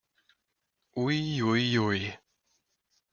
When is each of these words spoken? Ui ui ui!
Ui 1.01 1.19
ui 1.47 1.77
ui! 1.83 2.01